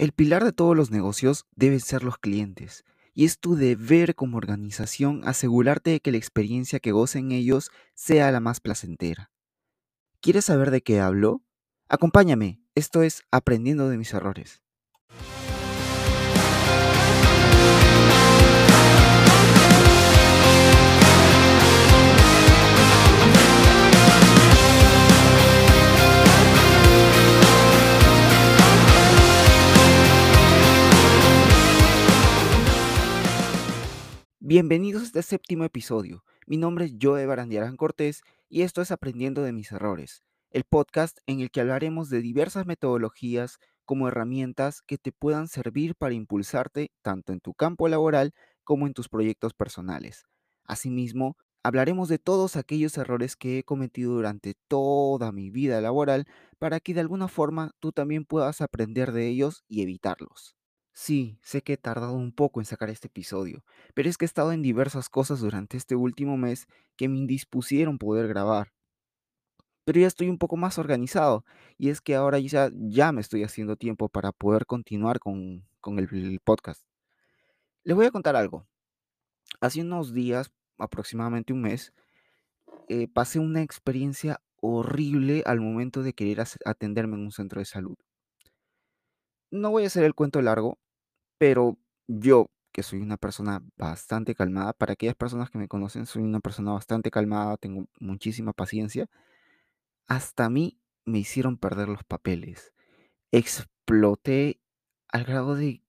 El 0.00 0.12
pilar 0.12 0.44
de 0.44 0.52
todos 0.52 0.74
los 0.74 0.90
negocios 0.90 1.44
deben 1.56 1.78
ser 1.78 2.04
los 2.04 2.16
clientes, 2.16 2.86
y 3.12 3.26
es 3.26 3.38
tu 3.38 3.54
deber 3.54 4.14
como 4.14 4.38
organización 4.38 5.20
asegurarte 5.28 5.90
de 5.90 6.00
que 6.00 6.10
la 6.10 6.16
experiencia 6.16 6.80
que 6.80 6.90
gocen 6.90 7.32
ellos 7.32 7.70
sea 7.92 8.32
la 8.32 8.40
más 8.40 8.60
placentera. 8.60 9.30
¿Quieres 10.22 10.46
saber 10.46 10.70
de 10.70 10.80
qué 10.80 11.00
hablo? 11.00 11.42
Acompáñame, 11.90 12.62
esto 12.74 13.02
es 13.02 13.24
Aprendiendo 13.30 13.90
de 13.90 13.98
mis 13.98 14.14
errores. 14.14 14.62
Bienvenidos 34.50 35.02
a 35.02 35.04
este 35.04 35.22
séptimo 35.22 35.62
episodio. 35.62 36.24
Mi 36.44 36.56
nombre 36.56 36.86
es 36.86 36.94
Joe 37.00 37.24
Barandiarán 37.24 37.76
Cortés 37.76 38.22
y 38.48 38.62
esto 38.62 38.82
es 38.82 38.90
Aprendiendo 38.90 39.44
de 39.44 39.52
mis 39.52 39.70
errores, 39.70 40.24
el 40.50 40.64
podcast 40.64 41.18
en 41.28 41.38
el 41.38 41.52
que 41.52 41.60
hablaremos 41.60 42.10
de 42.10 42.20
diversas 42.20 42.66
metodologías 42.66 43.60
como 43.84 44.08
herramientas 44.08 44.82
que 44.82 44.98
te 44.98 45.12
puedan 45.12 45.46
servir 45.46 45.94
para 45.94 46.14
impulsarte 46.14 46.90
tanto 47.00 47.32
en 47.32 47.38
tu 47.38 47.54
campo 47.54 47.86
laboral 47.86 48.32
como 48.64 48.88
en 48.88 48.92
tus 48.92 49.08
proyectos 49.08 49.54
personales. 49.54 50.26
Asimismo, 50.64 51.36
hablaremos 51.62 52.08
de 52.08 52.18
todos 52.18 52.56
aquellos 52.56 52.98
errores 52.98 53.36
que 53.36 53.60
he 53.60 53.62
cometido 53.62 54.14
durante 54.14 54.54
toda 54.66 55.30
mi 55.30 55.50
vida 55.50 55.80
laboral 55.80 56.26
para 56.58 56.80
que 56.80 56.92
de 56.92 57.02
alguna 57.02 57.28
forma 57.28 57.70
tú 57.78 57.92
también 57.92 58.24
puedas 58.24 58.62
aprender 58.62 59.12
de 59.12 59.28
ellos 59.28 59.62
y 59.68 59.82
evitarlos. 59.82 60.56
Sí, 61.02 61.38
sé 61.40 61.62
que 61.62 61.72
he 61.72 61.76
tardado 61.78 62.12
un 62.12 62.30
poco 62.30 62.60
en 62.60 62.66
sacar 62.66 62.90
este 62.90 63.06
episodio, 63.06 63.64
pero 63.94 64.10
es 64.10 64.18
que 64.18 64.26
he 64.26 64.32
estado 64.32 64.52
en 64.52 64.60
diversas 64.60 65.08
cosas 65.08 65.40
durante 65.40 65.78
este 65.78 65.96
último 65.96 66.36
mes 66.36 66.66
que 66.96 67.08
me 67.08 67.16
indispusieron 67.16 67.96
poder 67.96 68.28
grabar. 68.28 68.74
Pero 69.86 69.98
ya 69.98 70.06
estoy 70.06 70.28
un 70.28 70.36
poco 70.36 70.58
más 70.58 70.76
organizado 70.76 71.46
y 71.78 71.88
es 71.88 72.02
que 72.02 72.16
ahora 72.16 72.38
ya, 72.38 72.68
ya 72.74 73.12
me 73.12 73.22
estoy 73.22 73.44
haciendo 73.44 73.76
tiempo 73.76 74.10
para 74.10 74.30
poder 74.30 74.66
continuar 74.66 75.20
con, 75.20 75.66
con 75.80 75.98
el, 75.98 76.38
podcast. 76.44 76.84
Les 77.82 77.96
voy 77.96 78.04
a 78.04 78.10
contar 78.10 78.36
algo. 78.36 78.66
Hace 79.62 79.80
unos 79.80 80.12
días, 80.12 80.52
aproximadamente 80.76 81.54
un 81.54 81.62
mes, 81.62 81.94
eh, 82.90 83.08
pasé 83.08 83.38
una 83.38 83.62
experiencia 83.62 84.42
horrible 84.60 85.44
al 85.46 85.60
momento 85.60 86.02
de 86.02 86.12
querer 86.12 86.44
atenderme 86.66 87.16
en 87.16 87.22
un 87.22 87.32
centro 87.32 87.58
de 87.58 87.64
salud. 87.64 87.96
No 89.50 89.70
voy 89.70 89.84
a 89.84 89.86
hacer 89.86 90.04
el 90.04 90.14
cuento 90.14 90.42
largo, 90.42 90.78
pero 91.40 91.78
yo, 92.06 92.50
que 92.70 92.82
soy 92.82 93.00
una 93.00 93.16
persona 93.16 93.62
bastante 93.78 94.34
calmada, 94.34 94.74
para 94.74 94.92
aquellas 94.92 95.14
personas 95.16 95.48
que 95.48 95.56
me 95.56 95.68
conocen, 95.68 96.04
soy 96.04 96.22
una 96.22 96.40
persona 96.40 96.72
bastante 96.72 97.10
calmada, 97.10 97.56
tengo 97.56 97.86
muchísima 97.98 98.52
paciencia, 98.52 99.08
hasta 100.06 100.44
a 100.44 100.50
mí 100.50 100.78
me 101.06 101.18
hicieron 101.18 101.56
perder 101.56 101.88
los 101.88 102.04
papeles. 102.04 102.74
Exploté 103.32 104.60
al 105.08 105.24
grado 105.24 105.54
de, 105.54 105.82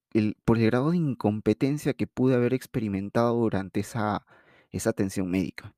por 0.46 0.58
el 0.58 0.68
grado 0.68 0.92
de 0.92 0.98
incompetencia 0.98 1.96
que 1.96 2.08
pude 2.08 2.36
haber 2.36 2.54
experimentado 2.54 3.36
durante 3.36 3.82
esa, 3.82 4.26
esa 4.72 4.92
atención 4.92 5.30
médica. 5.30 5.76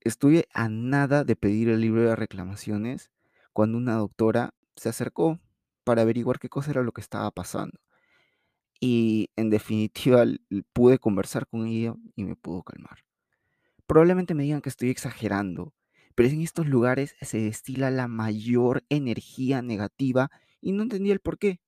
Estuve 0.00 0.48
a 0.52 0.68
nada 0.68 1.22
de 1.22 1.36
pedir 1.36 1.68
el 1.68 1.80
libro 1.80 2.02
de 2.02 2.16
reclamaciones 2.16 3.12
cuando 3.52 3.78
una 3.78 3.94
doctora 3.94 4.52
se 4.74 4.88
acercó 4.88 5.38
para 5.84 6.02
averiguar 6.02 6.40
qué 6.40 6.48
cosa 6.48 6.72
era 6.72 6.82
lo 6.82 6.90
que 6.90 7.02
estaba 7.02 7.30
pasando. 7.30 7.83
Y 8.80 9.30
en 9.36 9.50
definitiva 9.50 10.24
pude 10.72 10.98
conversar 10.98 11.46
con 11.46 11.66
ella 11.66 11.94
y 12.16 12.24
me 12.24 12.36
pudo 12.36 12.62
calmar. 12.62 13.04
Probablemente 13.86 14.34
me 14.34 14.44
digan 14.44 14.60
que 14.60 14.68
estoy 14.68 14.90
exagerando, 14.90 15.74
pero 16.14 16.28
en 16.28 16.40
estos 16.40 16.66
lugares 16.66 17.16
se 17.20 17.38
destila 17.38 17.90
la 17.90 18.08
mayor 18.08 18.84
energía 18.88 19.62
negativa 19.62 20.30
y 20.60 20.72
no 20.72 20.82
entendía 20.82 21.12
el 21.12 21.20
por 21.20 21.38
qué, 21.38 21.60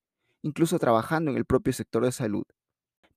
incluso 0.43 0.79
trabajando 0.79 1.31
en 1.31 1.37
el 1.37 1.45
propio 1.45 1.73
sector 1.73 2.05
de 2.05 2.13
salud. 2.13 2.45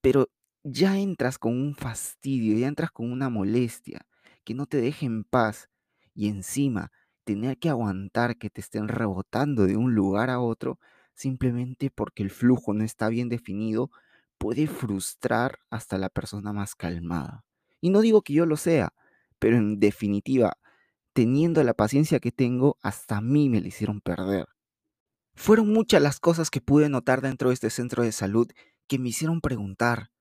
Pero 0.02 0.30
ya 0.64 0.98
entras 0.98 1.38
con 1.38 1.54
un 1.54 1.76
fastidio, 1.76 2.58
ya 2.58 2.68
entras 2.68 2.92
con 2.92 3.12
una 3.12 3.30
molestia 3.30 4.06
que 4.44 4.54
no 4.54 4.66
te 4.66 4.78
deja 4.82 5.06
en 5.06 5.24
paz 5.24 5.70
y 6.14 6.28
encima 6.28 6.92
tener 7.24 7.58
que 7.58 7.70
aguantar 7.70 8.38
que 8.38 8.50
te 8.50 8.62
estén 8.62 8.88
rebotando 8.88 9.66
de 9.66 9.78
un 9.78 9.94
lugar 9.94 10.30
a 10.30 10.40
otro 10.40 10.80
simplemente 11.20 11.92
porque 11.92 12.24
el 12.24 12.30
flujo 12.30 12.74
no 12.74 12.86
está 12.86 13.10
bien 13.10 13.28
definido 13.28 13.92
puede 14.38 14.68
frustrar 14.68 15.60
hasta 15.70 15.98
la 15.98 16.08
persona 16.08 16.54
más 16.54 16.76
calmada. 16.76 17.44
Y 17.82 17.90
no 17.90 18.00
digo 18.00 18.22
que 18.22 18.32
yo 18.32 18.46
lo 18.46 18.56
sea, 18.56 18.94
pero 19.38 19.58
en 19.58 19.82
definitiva, 19.82 20.58
teniendo 21.12 21.62
la 21.64 21.74
paciencia 21.74 22.22
que 22.22 22.32
tengo, 22.32 22.78
hasta 22.82 23.18
a 23.18 23.22
mí 23.22 23.50
me 23.50 23.60
la 23.60 23.68
hicieron 23.68 24.00
perder. 24.00 24.48
Fueron 25.36 25.74
muchas 25.74 26.02
las 26.02 26.22
cosas 26.22 26.50
que 26.50 26.62
pude 26.62 26.88
notar 26.88 27.20
dentro 27.20 27.50
de 27.50 27.56
este 27.56 27.70
centro 27.70 28.04
de 28.04 28.14
salud 28.14 28.50
que 28.88 28.98
me 28.98 29.10
hicieron 29.10 29.42
preguntar 29.42 30.12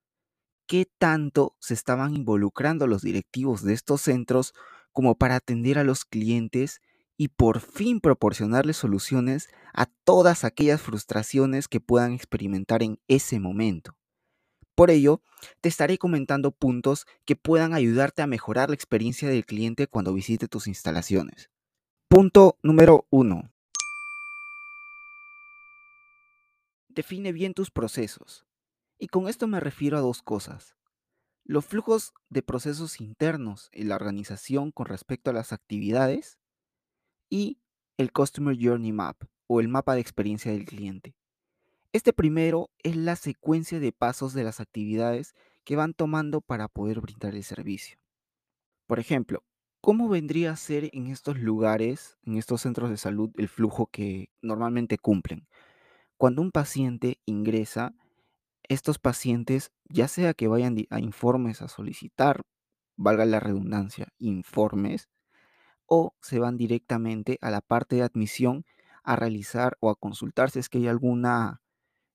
qué 0.67 0.91
tanto 0.99 1.57
se 1.61 1.75
estaban 1.75 2.17
involucrando 2.17 2.89
los 2.89 3.03
directivos 3.03 3.63
de 3.63 3.73
estos 3.73 4.01
centros 4.01 4.53
como 4.93 5.17
para 5.17 5.37
atender 5.37 5.79
a 5.79 5.85
los 5.85 6.05
clientes 6.05 6.81
y 7.19 7.29
por 7.29 7.61
fin 7.61 8.01
proporcionarles 8.01 8.77
soluciones 8.77 9.51
a 9.75 9.87
todas 9.87 10.45
aquellas 10.45 10.81
frustraciones 10.81 11.67
que 11.67 11.81
puedan 11.81 12.13
experimentar 12.13 12.83
en 12.83 13.01
ese 13.09 13.41
momento. 13.41 13.97
Por 14.77 14.93
ello, 14.93 15.21
te 15.61 15.69
estaré 15.69 15.99
comentando 15.99 16.53
puntos 16.53 17.07
que 17.25 17.35
puedan 17.35 17.75
ayudarte 17.75 18.23
a 18.23 18.29
mejorar 18.29 18.71
la 18.71 18.77
experiencia 18.77 19.29
del 19.29 19.45
cliente 19.45 19.89
cuando 19.89 20.15
visite 20.15 20.47
tus 20.47 20.69
instalaciones. 20.69 21.51
Punto 22.07 22.57
número 22.63 23.07
1. 23.11 23.51
Define 26.89 27.33
bien 27.33 27.53
tus 27.53 27.73
procesos. 27.73 28.47
Y 28.97 29.09
con 29.09 29.29
esto 29.29 29.49
me 29.49 29.59
refiero 29.59 29.99
a 29.99 30.01
dos 30.01 30.23
cosas. 30.23 30.77
Los 31.45 31.67
flujos 31.67 32.13
de 32.29 32.43
procesos 32.43 33.01
internos 33.01 33.71
en 33.73 33.89
la 33.89 33.97
organización 33.97 34.71
con 34.71 34.87
respecto 34.87 35.31
a 35.31 35.35
las 35.35 35.53
actividades 35.53 36.39
y 37.29 37.59
el 37.97 38.13
Customer 38.13 38.57
Journey 38.59 38.93
Map 38.93 39.25
o 39.47 39.61
el 39.61 39.69
mapa 39.69 39.95
de 39.95 40.01
experiencia 40.01 40.53
del 40.53 40.65
cliente. 40.65 41.15
Este 41.93 42.13
primero 42.13 42.71
es 42.83 42.97
la 42.97 43.17
secuencia 43.17 43.81
de 43.81 43.93
pasos 43.93 44.35
de 44.35 44.45
las 44.45 44.61
actividades 44.61 45.35
que 45.65 45.77
van 45.77 45.95
tomando 45.95 46.41
para 46.41 46.69
poder 46.69 47.01
brindar 47.01 47.35
el 47.35 47.45
servicio. 47.45 47.99
Por 48.87 48.99
ejemplo, 48.99 49.43
¿cómo 49.81 50.09
vendría 50.09 50.53
a 50.53 50.57
ser 50.57 50.91
en 50.93 51.07
estos 51.09 51.39
lugares, 51.39 52.19
en 52.25 52.37
estos 52.37 52.63
centros 52.63 52.91
de 52.91 52.97
salud, 52.99 53.31
el 53.37 53.49
flujo 53.49 53.87
que 53.87 54.31
normalmente 54.43 54.99
cumplen? 54.99 55.49
Cuando 56.17 56.43
un 56.43 56.51
paciente 56.51 57.19
ingresa, 57.25 57.95
estos 58.69 58.99
pacientes, 58.99 59.73
ya 59.89 60.09
sea 60.09 60.35
que 60.35 60.49
vayan 60.49 60.77
a 60.91 61.01
informes 61.01 61.63
a 61.63 61.69
solicitar, 61.69 62.43
valga 62.97 63.25
la 63.25 63.41
redundancia, 63.41 64.09
informes, 64.19 65.09
o 65.89 66.15
se 66.23 66.39
van 66.39 66.57
directamente 66.57 67.39
a 67.41 67.51
la 67.51 67.61
parte 67.61 67.97
de 67.97 68.03
admisión 68.03 68.65
a 69.03 69.17
realizar 69.17 69.77
o 69.81 69.91
a 69.91 69.97
consultar 69.97 70.51
si 70.51 70.59
es 70.59 70.69
que 70.69 70.79
hay 70.79 70.87
alguna, 70.87 71.63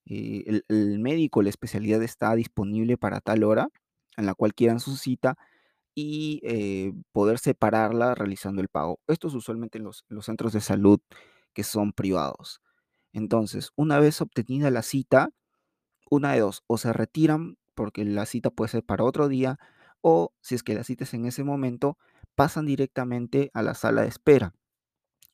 eh, 0.06 0.61
el, 0.69 1.00
médico, 1.00 1.41
la 1.41 1.50
especialidad 1.50 2.01
está 2.03 2.34
disponible 2.35 2.97
para 2.97 3.19
tal 3.19 3.44
hora 3.44 3.69
en 4.16 4.28
la 4.28 4.35
cual 4.35 4.53
quieran 4.53 4.79
su 4.79 4.95
cita 4.95 5.38
y 5.95 6.39
eh, 6.44 6.94
poder 7.11 7.39
separarla 7.39 8.16
realizando 8.16 8.61
el 8.61 8.69
pago. 8.69 9.00
Esto 9.07 9.28
es 9.28 9.34
usualmente 9.34 9.79
en 9.79 9.85
los, 9.85 10.05
los 10.07 10.25
centros 10.25 10.53
de 10.53 10.61
salud 10.61 11.00
que 11.53 11.63
son 11.63 11.94
privados. 11.94 12.61
Entonces, 13.11 13.72
una 13.75 14.00
vez 14.00 14.22
obtenida 14.22 14.72
la 14.72 14.84
cita, 14.84 15.29
una 16.09 16.34
de 16.34 16.41
dos, 16.41 16.64
o 16.67 16.78
se 16.78 16.93
retiran 16.93 17.58
porque 17.76 18.05
la 18.05 18.26
cita 18.26 18.52
puede 18.52 18.69
ser 18.69 18.84
para 18.84 19.03
otro 19.03 19.28
día, 19.28 19.58
o 20.02 20.31
si 20.41 20.55
es 20.55 20.64
que 20.64 20.76
la 20.76 20.84
cita 20.84 21.05
es 21.05 21.14
en 21.14 21.26
ese 21.26 21.43
momento, 21.43 21.97
pasan 22.35 22.66
directamente 22.66 23.52
a 23.53 23.62
la 23.62 23.74
sala 23.74 24.02
de 24.02 24.08
espera. 24.08 24.53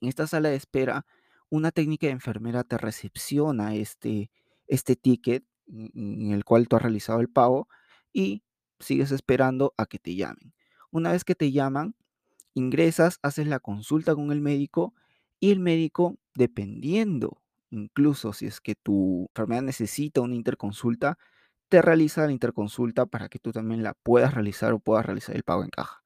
En 0.02 0.10
esta 0.10 0.28
sala 0.28 0.50
de 0.50 0.56
espera, 0.56 1.06
una 1.50 1.72
técnica 1.72 2.08
de 2.08 2.14
enfermera 2.14 2.64
te 2.64 2.78
recepciona 2.78 3.76
este, 3.76 4.32
este 4.68 4.96
ticket 4.96 5.44
en 5.68 6.32
el 6.32 6.46
cual 6.46 6.68
tú 6.68 6.76
has 6.76 6.82
realizado 6.82 7.20
el 7.20 7.30
pago 7.30 7.68
y 8.14 8.44
sigues 8.80 9.12
esperando 9.12 9.74
a 9.78 9.86
que 9.86 10.00
te 10.00 10.16
llamen. 10.16 10.54
Una 10.92 11.12
vez 11.12 11.24
que 11.24 11.36
te 11.36 11.52
llaman, 11.52 11.96
ingresas, 12.54 13.20
haces 13.22 13.48
la 13.48 13.60
consulta 13.60 14.16
con 14.16 14.32
el 14.32 14.42
médico 14.42 14.94
y 15.40 15.52
el 15.52 15.60
médico, 15.60 16.18
dependiendo, 16.34 17.42
incluso 17.70 18.34
si 18.34 18.48
es 18.48 18.62
que 18.62 18.76
tu 18.76 19.28
enfermedad 19.30 19.62
necesita 19.62 20.22
una 20.22 20.36
interconsulta, 20.36 21.18
te 21.70 21.82
realiza 21.82 22.26
la 22.26 22.32
interconsulta 22.32 23.06
para 23.06 23.30
que 23.30 23.40
tú 23.40 23.52
también 23.52 23.84
la 23.84 23.94
puedas 23.94 24.34
realizar 24.34 24.74
o 24.74 24.80
puedas 24.80 25.06
realizar 25.06 25.36
el 25.36 25.44
pago 25.44 25.64
en 25.64 25.70
caja. 25.70 26.02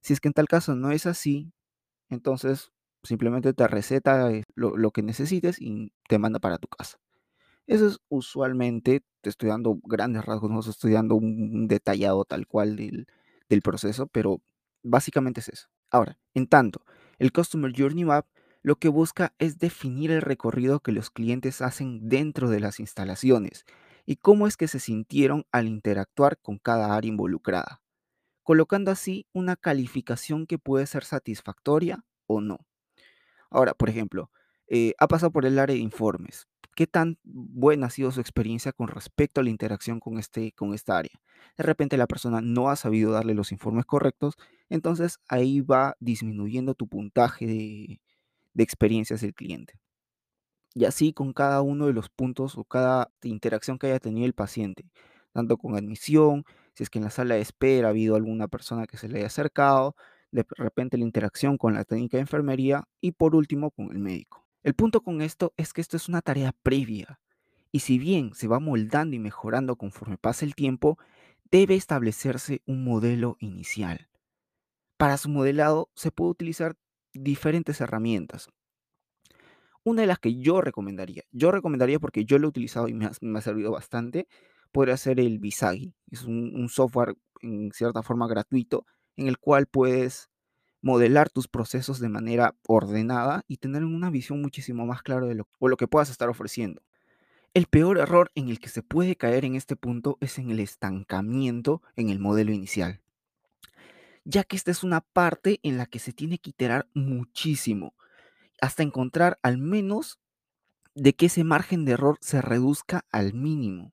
Si 0.00 0.12
es 0.12 0.20
que 0.20 0.28
en 0.28 0.34
tal 0.34 0.48
caso 0.48 0.74
no 0.74 0.90
es 0.90 1.06
así, 1.06 1.52
entonces 2.08 2.72
simplemente 3.02 3.52
te 3.52 3.68
receta 3.68 4.30
eh, 4.32 4.44
lo, 4.54 4.90
que 4.90 5.02
necesites 5.02 5.60
y 5.60 5.92
te 6.08 6.18
manda 6.18 6.38
para 6.38 6.58
tu 6.58 6.68
casa. 6.68 6.98
Eso 7.66 7.86
es 7.86 7.98
usualmente, 8.08 9.02
te 9.20 9.30
estoy 9.30 9.50
dando 9.50 9.78
grandes 9.84 10.24
rasgos, 10.24 10.50
no 10.50 10.60
estoy 10.60 10.92
dando 10.92 11.16
un, 11.16 11.50
un 11.52 11.68
detallado 11.68 12.24
tal 12.24 12.46
cual 12.46 12.76
del, 12.76 13.06
del 13.48 13.62
proceso, 13.62 14.06
pero 14.06 14.40
básicamente 14.82 15.40
es 15.40 15.48
eso. 15.48 15.68
Ahora, 15.90 16.18
en 16.34 16.46
tanto, 16.46 16.82
el 17.18 17.32
Customer 17.32 17.72
Journey 17.76 18.04
Map 18.04 18.26
lo 18.62 18.76
que 18.76 18.88
busca 18.88 19.34
es 19.38 19.58
definir 19.58 20.10
el 20.10 20.20
recorrido 20.20 20.80
que 20.80 20.92
los 20.92 21.10
clientes 21.10 21.62
hacen 21.62 22.08
dentro 22.08 22.50
de 22.50 22.60
las 22.60 22.80
instalaciones 22.80 23.64
y 24.04 24.16
cómo 24.16 24.46
es 24.46 24.56
que 24.56 24.68
se 24.68 24.80
sintieron 24.80 25.44
al 25.52 25.68
interactuar 25.68 26.38
con 26.38 26.58
cada 26.58 26.96
área 26.96 27.08
involucrada, 27.08 27.82
colocando 28.48 28.90
así 28.90 29.26
una 29.34 29.56
calificación 29.56 30.46
que 30.46 30.56
puede 30.56 30.86
ser 30.86 31.04
satisfactoria 31.04 32.06
o 32.26 32.40
no. 32.40 32.60
Ahora, 33.50 33.74
por 33.74 33.90
ejemplo, 33.90 34.30
eh, 34.68 34.94
ha 34.98 35.06
pasado 35.06 35.30
por 35.30 35.44
el 35.44 35.58
área 35.58 35.76
de 35.76 35.82
informes. 35.82 36.48
¿Qué 36.74 36.86
tan 36.86 37.18
buena 37.24 37.88
ha 37.88 37.90
sido 37.90 38.10
su 38.10 38.22
experiencia 38.22 38.72
con 38.72 38.88
respecto 38.88 39.42
a 39.42 39.44
la 39.44 39.50
interacción 39.50 40.00
con, 40.00 40.18
este, 40.18 40.52
con 40.52 40.72
esta 40.72 40.96
área? 40.96 41.20
De 41.58 41.64
repente 41.64 41.98
la 41.98 42.06
persona 42.06 42.40
no 42.40 42.70
ha 42.70 42.76
sabido 42.76 43.12
darle 43.12 43.34
los 43.34 43.52
informes 43.52 43.84
correctos, 43.84 44.36
entonces 44.70 45.18
ahí 45.28 45.60
va 45.60 45.94
disminuyendo 46.00 46.72
tu 46.72 46.88
puntaje 46.88 47.46
de, 47.46 48.00
de 48.54 48.64
experiencias 48.64 49.20
del 49.20 49.34
cliente. 49.34 49.78
Y 50.72 50.86
así 50.86 51.12
con 51.12 51.34
cada 51.34 51.60
uno 51.60 51.84
de 51.84 51.92
los 51.92 52.08
puntos 52.08 52.56
o 52.56 52.64
cada 52.64 53.12
interacción 53.20 53.78
que 53.78 53.88
haya 53.88 54.00
tenido 54.00 54.24
el 54.24 54.32
paciente, 54.32 54.86
tanto 55.34 55.58
con 55.58 55.76
admisión, 55.76 56.46
si 56.78 56.84
es 56.84 56.90
que 56.90 57.00
en 57.00 57.04
la 57.04 57.10
sala 57.10 57.34
de 57.34 57.40
espera 57.40 57.88
ha 57.88 57.90
habido 57.90 58.14
alguna 58.14 58.46
persona 58.46 58.86
que 58.86 58.96
se 58.96 59.08
le 59.08 59.18
haya 59.18 59.26
acercado, 59.26 59.96
de 60.30 60.46
repente 60.56 60.96
la 60.96 61.02
interacción 61.02 61.58
con 61.58 61.74
la 61.74 61.82
técnica 61.82 62.18
de 62.18 62.20
enfermería 62.20 62.84
y 63.00 63.10
por 63.10 63.34
último 63.34 63.72
con 63.72 63.90
el 63.90 63.98
médico. 63.98 64.46
El 64.62 64.74
punto 64.74 65.00
con 65.00 65.20
esto 65.20 65.52
es 65.56 65.72
que 65.72 65.80
esto 65.80 65.96
es 65.96 66.08
una 66.08 66.22
tarea 66.22 66.54
previa 66.62 67.18
y 67.72 67.80
si 67.80 67.98
bien 67.98 68.32
se 68.32 68.46
va 68.46 68.60
moldando 68.60 69.16
y 69.16 69.18
mejorando 69.18 69.74
conforme 69.74 70.18
pasa 70.18 70.44
el 70.44 70.54
tiempo, 70.54 70.98
debe 71.50 71.74
establecerse 71.74 72.62
un 72.64 72.84
modelo 72.84 73.36
inicial. 73.40 74.08
Para 74.96 75.16
su 75.16 75.30
modelado 75.30 75.90
se 75.96 76.12
puede 76.12 76.30
utilizar 76.30 76.76
diferentes 77.12 77.80
herramientas. 77.80 78.50
Una 79.82 80.02
de 80.02 80.06
las 80.06 80.20
que 80.20 80.36
yo 80.36 80.60
recomendaría, 80.60 81.24
yo 81.32 81.50
recomendaría 81.50 81.98
porque 81.98 82.24
yo 82.24 82.38
lo 82.38 82.46
he 82.46 82.50
utilizado 82.50 82.86
y 82.86 82.94
me 82.94 83.06
ha, 83.06 83.10
me 83.20 83.40
ha 83.40 83.42
servido 83.42 83.72
bastante, 83.72 84.28
podría 84.72 84.96
ser 84.96 85.20
el 85.20 85.38
Visagi. 85.38 85.94
Es 86.10 86.24
un, 86.24 86.68
software 86.68 87.16
en 87.42 87.70
cierta 87.72 88.02
forma 88.02 88.28
gratuito 88.28 88.86
en 89.16 89.28
el 89.28 89.38
cual 89.38 89.66
puedes 89.66 90.30
modelar 90.80 91.28
tus 91.28 91.48
procesos 91.48 91.98
de 91.98 92.08
manera 92.08 92.54
ordenada 92.66 93.44
y 93.48 93.56
tener 93.56 93.84
una 93.84 94.10
visión 94.10 94.40
muchísimo 94.40 94.86
más 94.86 95.02
clara 95.02 95.26
de 95.26 95.34
lo, 95.34 95.48
o 95.58 95.68
lo 95.68 95.76
que 95.76 95.88
puedas 95.88 96.10
estar 96.10 96.28
ofreciendo. 96.28 96.82
El 97.54 97.66
peor 97.66 97.98
error 97.98 98.30
en 98.34 98.48
el 98.48 98.60
que 98.60 98.68
se 98.68 98.82
puede 98.82 99.16
caer 99.16 99.44
en 99.44 99.56
este 99.56 99.74
punto 99.74 100.18
es 100.20 100.38
en 100.38 100.50
el 100.50 100.60
estancamiento 100.60 101.82
en 101.96 102.10
el 102.10 102.20
modelo 102.20 102.52
inicial, 102.52 103.00
ya 104.24 104.44
que 104.44 104.54
esta 104.54 104.70
es 104.70 104.84
una 104.84 105.00
parte 105.00 105.58
en 105.62 105.78
la 105.78 105.86
que 105.86 105.98
se 105.98 106.12
tiene 106.12 106.38
que 106.38 106.50
iterar 106.50 106.88
muchísimo 106.94 107.94
hasta 108.60 108.82
encontrar 108.82 109.38
al 109.42 109.58
menos 109.58 110.18
de 110.94 111.14
que 111.14 111.26
ese 111.26 111.44
margen 111.44 111.84
de 111.84 111.92
error 111.92 112.18
se 112.20 112.42
reduzca 112.42 113.04
al 113.10 113.32
mínimo. 113.32 113.92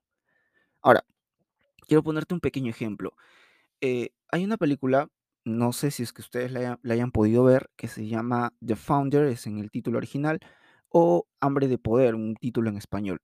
Ahora, 0.86 1.04
quiero 1.88 2.04
ponerte 2.04 2.32
un 2.32 2.38
pequeño 2.38 2.70
ejemplo. 2.70 3.16
Eh, 3.80 4.10
hay 4.30 4.44
una 4.44 4.56
película, 4.56 5.08
no 5.44 5.72
sé 5.72 5.90
si 5.90 6.04
es 6.04 6.12
que 6.12 6.22
ustedes 6.22 6.52
la, 6.52 6.60
haya- 6.60 6.80
la 6.84 6.94
hayan 6.94 7.10
podido 7.10 7.42
ver, 7.42 7.70
que 7.74 7.88
se 7.88 8.06
llama 8.06 8.52
The 8.64 8.76
Founder, 8.76 9.24
es 9.26 9.48
en 9.48 9.58
el 9.58 9.72
título 9.72 9.98
original, 9.98 10.38
o 10.88 11.26
Hambre 11.40 11.66
de 11.66 11.78
Poder, 11.78 12.14
un 12.14 12.36
título 12.36 12.70
en 12.70 12.76
español. 12.76 13.18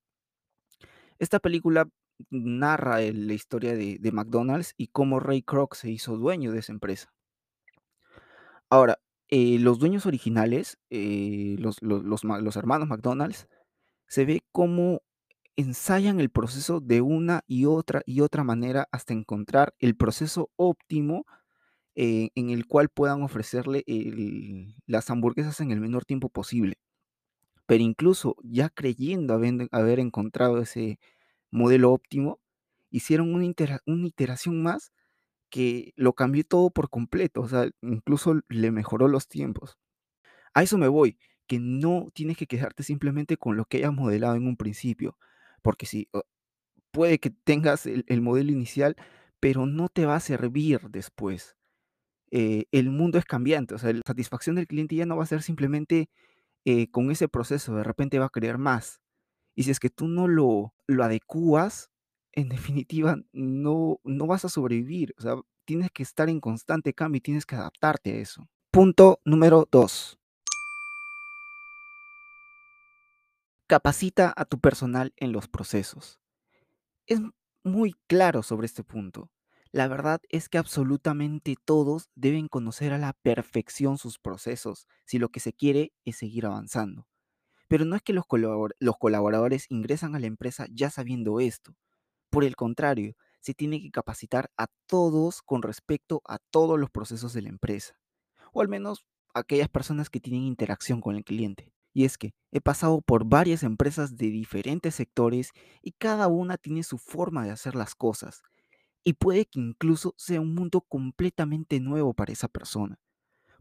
Esta 1.21 1.39
película 1.39 1.89
narra 2.31 2.99
la 2.99 3.33
historia 3.33 3.77
de, 3.77 4.11
McDonald's 4.13 4.75
y 4.77 4.89
cómo 4.89 5.21
Ray 5.21 5.43
Kroc 5.43 5.77
se 5.77 5.89
hizo 5.89 6.17
dueño 6.17 6.51
de 6.51 6.59
esa 6.59 6.73
empresa. 6.73 7.15
Ahora, 8.71 8.99
eh, 9.29 9.61
los 9.61 9.79
dueños 9.79 10.05
originales, 10.05 10.79
eh, 10.91 11.55
los, 11.61 11.77
los 11.81 12.57
hermanos 12.57 12.89
McDonald's, 12.89 13.47
se 14.09 14.25
ve 14.25 14.43
cómo 14.51 15.03
ensayan 15.57 16.21
el 16.21 16.31
proceso 16.31 16.81
de 16.81 17.01
una 17.01 17.43
y 17.47 17.67
otra 17.67 18.03
y 18.07 18.21
otra 18.21 18.45
manera 18.45 18.89
hasta 18.93 19.13
encontrar 19.13 19.75
el 19.79 19.97
proceso 19.97 20.51
óptimo 20.57 21.27
eh, 21.95 22.31
en 22.35 22.51
el 22.51 22.67
cual 22.67 22.89
puedan 22.89 23.23
ofrecerle 23.23 23.85
las 24.87 25.11
hamburguesas 25.11 25.61
en 25.61 25.71
el 25.73 25.81
menor 25.81 26.05
tiempo 26.05 26.31
posible. 26.31 26.79
Pero 27.67 27.83
incluso 27.83 28.37
ya 28.43 28.71
creyendo 28.71 29.35
haber, 29.35 29.69
haber 29.73 30.01
encontrado 30.01 30.59
ese 30.61 30.99
modelo 31.51 31.93
óptimo, 31.93 32.41
hicieron 32.91 33.35
una, 33.35 33.47
una 33.87 34.07
iteración 34.07 34.63
más 34.63 34.93
que 35.51 35.93
lo 35.97 36.15
cambió 36.15 36.45
todo 36.45 36.71
por 36.71 36.91
completo, 36.91 37.43
o 37.43 37.49
sea, 37.49 37.71
incluso 37.83 38.41
le 38.49 38.71
mejoró 38.73 39.09
los 39.09 39.29
tiempos. 39.29 39.79
A 40.55 40.63
eso 40.63 40.79
me 40.79 40.89
voy, 40.89 41.19
que 41.47 41.59
no 41.61 42.09
tienes 42.15 42.37
que 42.39 42.47
quedarte 42.47 42.83
simplemente 42.83 43.37
con 43.37 43.57
lo 43.57 43.67
que 43.67 43.79
hayas 43.79 43.93
modelado 43.93 44.37
en 44.37 44.47
un 44.47 44.57
principio, 44.57 45.19
porque 45.63 45.87
si 45.87 46.09
puede 46.93 47.19
que 47.19 47.31
tengas 47.31 47.87
el, 47.87 48.05
el 48.09 48.21
modelo 48.21 48.53
inicial, 48.53 48.97
pero 49.41 49.67
no 49.67 49.89
te 49.89 50.07
va 50.07 50.17
a 50.17 50.21
servir 50.21 50.81
después. 50.91 51.57
Eh, 52.31 52.67
el 52.73 52.91
mundo 52.91 53.19
es 53.19 53.25
cambiante, 53.25 53.75
o 53.75 53.79
sea, 53.79 53.93
la 53.93 54.01
satisfacción 54.07 54.57
del 54.57 54.67
cliente 54.67 54.97
ya 54.97 55.05
no 55.05 55.17
va 55.17 55.25
a 55.25 55.27
ser 55.27 55.43
simplemente 55.43 56.09
eh, 56.65 56.91
con 56.91 57.11
ese 57.11 57.29
proceso, 57.29 57.75
de 57.75 57.85
repente 57.85 58.19
va 58.19 58.27
a 58.27 58.31
querer 58.31 58.57
más. 58.59 59.01
Y 59.55 59.65
si 59.65 59.71
es 59.71 59.81
que 59.81 59.91
tú 59.91 60.09
no 60.09 60.29
lo, 60.29 60.75
lo 60.87 61.05
adecuas, 61.05 61.91
en 62.33 62.49
definitiva, 62.85 63.19
no, 63.33 64.01
no 64.05 64.27
vas 64.27 64.45
a 64.45 64.49
sobrevivir. 64.49 65.15
O 65.19 65.23
sea, 65.23 65.35
tienes 65.67 65.91
que 65.91 66.03
estar 66.03 66.29
en 66.31 66.41
constante 66.41 66.95
cambio 66.95 67.19
y 67.19 67.23
tienes 67.23 67.47
que 67.47 67.57
adaptarte 67.57 68.13
a 68.13 68.21
eso. 68.21 68.49
Punto 68.71 69.21
número 69.25 69.69
dos. 69.71 70.19
Capacita 73.73 74.35
a 74.37 74.45
tu 74.45 74.61
personal 74.61 75.15
en 75.17 75.33
los 75.33 75.49
procesos. 75.49 76.21
Es 77.07 77.23
muy 77.65 77.95
claro 78.07 78.43
sobre 78.43 78.67
este 78.67 78.85
punto. 78.85 79.31
La 79.71 79.89
verdad 79.89 80.21
es 80.29 80.51
que 80.51 80.59
absolutamente 80.59 81.55
todos 81.65 82.11
deben 82.15 82.49
conocer 82.49 82.93
a 82.93 82.99
la 82.99 83.15
perfección 83.15 83.97
sus 83.97 84.19
procesos 84.19 84.89
si 85.07 85.19
lo 85.19 85.31
que 85.31 85.41
se 85.41 85.55
quiere 85.55 85.95
es 86.05 86.17
seguir 86.17 86.45
avanzando. 86.45 87.09
Pero 87.67 87.87
no 87.87 87.97
es 87.97 88.03
que 88.03 88.13
los, 88.13 88.27
colabor- 88.27 88.77
los 88.79 88.99
colaboradores 88.99 89.65
ingresan 89.71 90.15
a 90.15 90.21
la 90.21 90.27
empresa 90.27 90.67
ya 90.71 90.91
sabiendo 90.91 91.41
esto. 91.41 91.75
Por 92.29 92.45
el 92.45 92.57
contrario, 92.57 93.17
se 93.41 93.55
tiene 93.55 93.81
que 93.81 93.91
capacitar 93.91 94.51
a 94.59 94.67
todos 94.85 95.41
con 95.41 95.63
respecto 95.63 96.21
a 96.27 96.41
todos 96.51 96.79
los 96.79 96.91
procesos 96.91 97.33
de 97.33 97.41
la 97.41 97.49
empresa, 97.49 97.99
o 98.53 98.61
al 98.61 98.69
menos 98.69 99.07
aquellas 99.33 99.71
personas 99.71 100.11
que 100.11 100.21
tienen 100.21 100.43
interacción 100.43 101.01
con 101.01 101.17
el 101.17 101.25
cliente. 101.25 101.73
Y 101.93 102.05
es 102.05 102.17
que 102.19 102.35
he 102.51 102.61
pasado 102.61 103.01
por 103.03 103.25
varias 103.27 103.63
empresas 103.63 104.17
de 104.17 104.29
diferentes 104.29 104.95
sectores 104.95 105.51
y 105.83 105.93
cada 105.93 106.29
una 106.29 106.57
tiene 106.57 106.83
su 106.83 106.99
forma 106.99 107.45
de 107.45 107.51
hacer 107.51 107.75
las 107.75 107.95
cosas, 107.95 108.43
y 109.05 109.15
puede 109.15 109.47
que 109.47 109.61
incluso 109.61 110.15
sea 110.17 110.41
un 110.41 110.55
mundo 110.55 110.81
completamente 110.81 111.81
nuevo 111.81 112.15
para 112.15 112.33
esa 112.33 112.49
persona. 112.49 112.99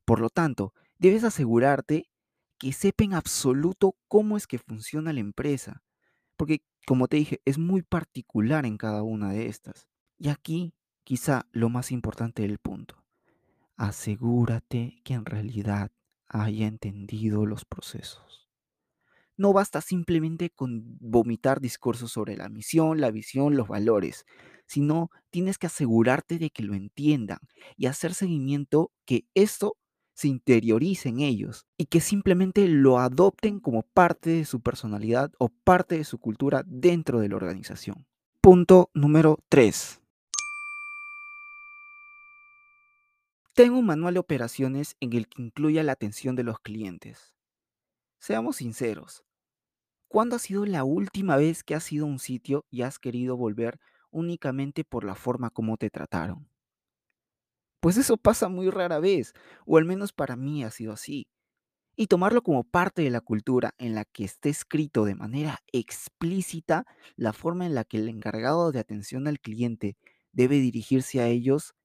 Por 0.06 0.20
lo 0.20 0.30
tanto, 0.30 0.74
debes 0.98 1.24
asegurarte 1.24 2.10
que 2.58 2.74
sepa 2.74 3.04
en 3.04 3.14
absoluto 3.14 3.98
cómo 4.08 4.38
es 4.38 4.46
que 4.46 4.60
funciona 4.60 5.14
la 5.14 5.20
empresa, 5.20 5.84
porque, 6.38 6.64
como 6.86 7.08
te 7.08 7.18
dije, 7.18 7.42
es 7.46 7.58
muy 7.58 7.82
particular 7.82 8.66
en 8.66 8.78
cada 8.78 9.04
una 9.04 9.32
de 9.32 9.48
estas. 9.48 9.88
Y 10.18 10.30
aquí, 10.30 10.74
quizá 11.04 11.48
lo 11.52 11.70
más 11.70 11.92
importante 11.92 12.44
del 12.44 12.60
punto, 12.60 13.04
asegúrate 13.78 15.02
que 15.04 15.16
en 15.16 15.26
realidad 15.26 15.92
haya 16.32 16.68
entendido 16.68 17.46
los 17.46 17.66
procesos. 17.66 18.50
No 19.38 19.54
basta 19.54 19.82
simplemente 19.82 20.50
con 20.50 20.98
vomitar 21.00 21.62
discursos 21.62 22.12
sobre 22.12 22.38
la 22.38 22.50
misión, 22.50 23.02
la 23.02 23.12
visión, 23.12 23.56
los 23.56 23.68
valores, 23.68 24.26
sino 24.68 25.10
tienes 25.32 25.58
que 25.58 25.68
asegurarte 25.68 26.38
de 26.38 26.50
que 26.50 26.64
lo 26.64 26.76
entiendan 26.76 27.40
y 27.76 27.88
hacer 27.88 28.14
seguimiento 28.14 28.92
que 29.06 29.26
esto 29.34 29.78
se 30.14 30.28
interiorice 30.28 31.10
en 31.10 31.22
ellos 31.22 31.66
y 31.78 31.86
que 31.86 32.02
simplemente 32.02 32.68
lo 32.68 33.00
adopten 33.00 33.60
como 33.60 33.84
parte 33.84 34.30
de 34.30 34.46
su 34.46 34.62
personalidad 34.62 35.32
o 35.40 35.50
parte 35.50 35.98
de 35.98 36.04
su 36.04 36.20
cultura 36.20 36.64
dentro 36.68 37.20
de 37.20 37.30
la 37.30 37.38
organización. 37.38 38.06
Punto 38.42 38.92
número 38.94 39.40
3. 39.50 40.01
Tengo 43.62 43.78
un 43.78 43.86
manual 43.86 44.16
de 44.16 44.20
operaciones 44.20 44.96
en 45.02 45.14
el 45.14 45.28
que 45.28 45.40
incluya 45.44 45.84
la 45.84 45.92
atención 45.92 46.36
de 46.36 46.42
los 46.42 46.58
clientes. 46.62 47.36
Seamos 48.20 48.56
sinceros, 48.56 49.24
¿Cuándo 50.08 50.36
ha 50.36 50.40
sido 50.40 50.66
la 50.66 50.84
última 50.84 51.38
vez 51.38 51.64
que 51.64 51.76
has 51.76 51.92
ido 51.92 52.06
a 52.06 52.10
un 52.10 52.18
sitio 52.18 52.66
y 52.72 52.82
has 52.82 52.98
querido 52.98 53.38
volver 53.38 53.80
únicamente 54.10 54.84
por 54.84 55.04
la 55.04 55.16
forma 55.16 55.52
como 55.52 55.78
te 55.78 55.92
trataron? 55.92 56.50
Pues 57.80 57.98
eso 57.98 58.18
pasa 58.18 58.50
muy 58.50 58.70
rara 58.70 59.00
vez, 59.00 59.34
o 59.66 59.78
al 59.78 59.86
menos 59.86 60.14
para 60.14 60.36
mí 60.36 60.64
ha 60.64 60.72
sido 60.72 60.94
así. 60.94 61.28
y 61.98 62.08
tomarlo 62.08 62.44
como 62.44 62.64
parte 62.64 63.04
de 63.04 63.12
la 63.12 63.22
cultura 63.22 63.76
en 63.78 63.96
la 63.96 64.06
que 64.06 64.24
esté 64.26 64.50
escrito 64.50 65.06
de 65.06 65.16
manera 65.16 65.60
explícita 65.74 66.86
la 67.16 67.34
forma 67.34 67.68
en 67.68 67.76
la 67.76 67.86
que 67.86 67.98
el 67.98 68.10
encargado 68.10 68.72
de 68.72 68.80
atención 68.80 69.28
al 69.28 69.40
cliente 69.40 69.98
debe 70.32 70.58
dirigirse 70.62 71.22
a 71.22 71.28
ellos 71.28 71.76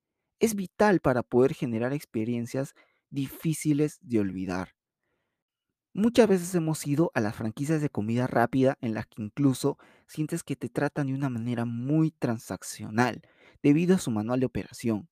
es 0.41 0.55
vital 0.55 1.01
para 1.01 1.23
poder 1.23 1.55
generar 1.55 1.93
experiencias 1.93 2.75
difíciles 3.11 3.99
de 4.03 4.21
olvidar. 4.21 4.75
Muchas 5.95 6.29
veces 6.29 6.55
hemos 6.55 6.87
ido 6.87 7.11
a 7.15 7.21
las 7.21 7.35
franquicias 7.35 7.81
de 7.81 7.89
comida 7.89 8.27
rápida 8.27 8.77
en 8.83 8.93
las 8.93 9.07
que 9.07 9.23
incluso 9.23 9.79
sientes 10.07 10.45
que 10.45 10.55
te 10.55 10.69
tratan 10.69 11.07
de 11.07 11.15
una 11.15 11.31
manera 11.31 11.65
muy 11.65 12.11
transaccional 12.11 13.23
debido 13.63 13.95
a 13.95 13.99
su 13.99 14.11
manual 14.11 14.41
de 14.41 14.47
operación. 14.47 15.09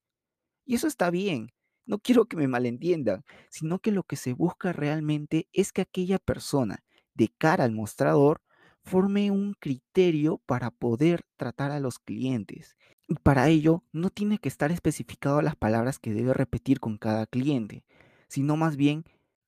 Y 0.67 0.75
eso 0.75 0.87
está 0.87 1.11
bien, 1.11 1.53
no 1.87 1.99
quiero 1.99 2.27
que 2.27 2.37
me 2.37 2.49
malentiendan, 2.49 3.25
sino 3.51 3.79
que 3.79 3.93
lo 3.93 4.03
que 4.03 4.17
se 4.17 4.33
busca 4.33 4.73
realmente 4.73 5.49
es 5.53 5.73
que 5.73 5.83
aquella 5.83 6.19
persona, 6.19 6.85
de 7.15 7.29
cara 7.29 7.65
al 7.65 7.73
mostrador, 7.73 8.43
forme 8.85 9.31
un 9.31 9.55
criterio 9.55 10.39
para 10.47 10.71
poder 10.71 11.25
tratar 11.37 11.71
a 11.71 11.81
los 11.81 11.99
clientes. 11.99 12.77
Y 13.09 13.15
para 13.15 13.49
ello 13.49 13.83
no 13.93 14.11
tiene 14.11 14.39
que 14.39 14.49
estar 14.49 14.71
especificado 14.73 15.43
las 15.43 15.57
palabras 15.57 15.99
que 15.99 16.13
debe 16.13 16.35
repetir 16.35 16.81
con 16.81 16.97
cada 16.97 17.27
cliente, 17.27 17.85
sino 18.29 18.57
más 18.57 18.77
bien 18.77 19.05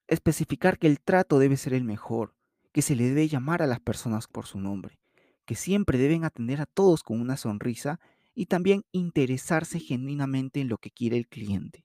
especificar 0.09 0.79
que 0.79 0.87
el 0.87 1.01
trato 1.01 1.39
debe 1.39 1.57
ser 1.57 1.75
el 1.75 1.85
mejor, 1.85 2.35
que 2.73 2.83
se 2.83 2.97
le 2.97 3.05
debe 3.05 3.29
llamar 3.29 3.63
a 3.63 3.67
las 3.67 3.81
personas 3.81 4.27
por 4.27 4.47
su 4.47 4.61
nombre, 4.61 4.99
que 5.45 5.55
siempre 5.55 5.99
deben 5.99 6.25
atender 6.25 6.61
a 6.61 6.67
todos 6.67 7.03
con 7.03 7.21
una 7.21 7.37
sonrisa 7.37 8.01
y 8.35 8.47
también 8.47 8.85
interesarse 8.93 9.81
genuinamente 9.81 10.61
en 10.61 10.69
lo 10.69 10.79
que 10.79 10.91
quiere 10.91 11.17
el 11.17 11.27
cliente. 11.27 11.85